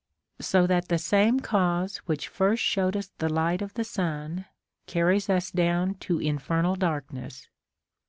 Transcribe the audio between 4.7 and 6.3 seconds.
carries us down to